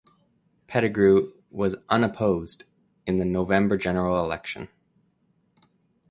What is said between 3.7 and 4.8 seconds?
general election.